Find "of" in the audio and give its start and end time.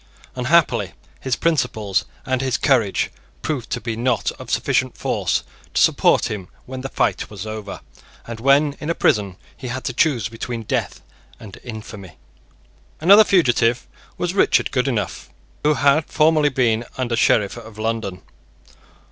4.39-4.49, 17.55-17.77